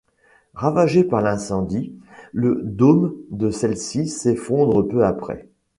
Ravagée 0.55 1.03
par 1.03 1.21
l'incendie, 1.21 1.93
le 2.33 2.61
dôme 2.63 3.13
de 3.29 3.51
celle-ci 3.51 4.07
s'effondre 4.07 4.81
peu 4.81 5.05
après. 5.05 5.47